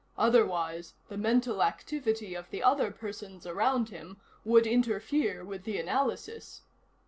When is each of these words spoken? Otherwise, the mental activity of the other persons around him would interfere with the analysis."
Otherwise, 0.17 0.95
the 1.09 1.15
mental 1.15 1.61
activity 1.61 2.33
of 2.33 2.49
the 2.49 2.63
other 2.63 2.89
persons 2.89 3.45
around 3.45 3.89
him 3.89 4.17
would 4.43 4.65
interfere 4.65 5.45
with 5.45 5.63
the 5.63 5.77
analysis." 5.77 6.63